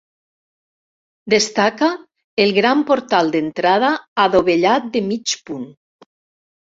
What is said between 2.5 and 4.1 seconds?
gran portal d'entrada